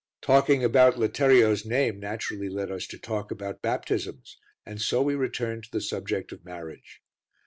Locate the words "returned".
5.13-5.65